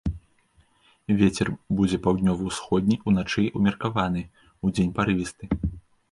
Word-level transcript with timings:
Вецер 1.17 1.47
будзе 1.79 1.99
паўднёва-ўсходні, 2.07 2.97
уначы 3.11 3.43
ўмеркаваны, 3.59 4.23
удзень 4.69 4.91
парывісты. 4.97 5.45